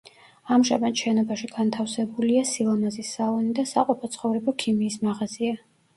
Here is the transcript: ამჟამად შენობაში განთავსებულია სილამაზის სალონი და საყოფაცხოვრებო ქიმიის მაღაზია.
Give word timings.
ამჟამად 0.53 1.01
შენობაში 1.01 1.49
განთავსებულია 1.57 2.47
სილამაზის 2.53 3.11
სალონი 3.19 3.53
და 3.61 3.67
საყოფაცხოვრებო 3.73 4.57
ქიმიის 4.65 4.99
მაღაზია. 5.11 5.61